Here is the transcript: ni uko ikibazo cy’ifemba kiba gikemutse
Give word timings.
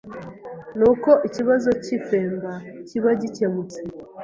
ni 0.77 0.83
uko 0.91 1.09
ikibazo 1.27 1.69
cy’ifemba 1.83 2.51
kiba 2.87 3.09
gikemutse 3.21 3.79